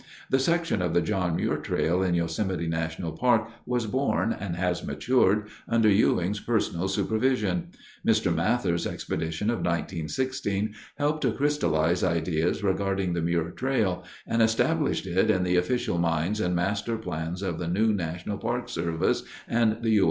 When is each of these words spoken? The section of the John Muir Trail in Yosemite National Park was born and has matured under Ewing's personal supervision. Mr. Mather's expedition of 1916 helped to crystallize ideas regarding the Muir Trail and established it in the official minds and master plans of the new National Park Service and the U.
The 0.31 0.39
section 0.39 0.81
of 0.81 0.95
the 0.95 1.01
John 1.03 1.35
Muir 1.35 1.57
Trail 1.57 2.01
in 2.01 2.15
Yosemite 2.15 2.67
National 2.67 3.11
Park 3.11 3.49
was 3.67 3.85
born 3.85 4.33
and 4.33 4.55
has 4.55 4.83
matured 4.83 5.45
under 5.67 5.89
Ewing's 5.89 6.39
personal 6.39 6.87
supervision. 6.87 7.67
Mr. 8.03 8.33
Mather's 8.33 8.87
expedition 8.87 9.51
of 9.51 9.57
1916 9.59 10.73
helped 10.97 11.21
to 11.21 11.31
crystallize 11.31 12.03
ideas 12.03 12.63
regarding 12.63 13.13
the 13.13 13.21
Muir 13.21 13.51
Trail 13.51 14.03
and 14.25 14.41
established 14.41 15.05
it 15.05 15.29
in 15.29 15.43
the 15.43 15.55
official 15.57 15.99
minds 15.99 16.41
and 16.41 16.55
master 16.55 16.97
plans 16.97 17.43
of 17.43 17.59
the 17.59 17.67
new 17.67 17.93
National 17.93 18.39
Park 18.39 18.69
Service 18.69 19.21
and 19.47 19.83
the 19.83 19.91
U. 19.91 19.99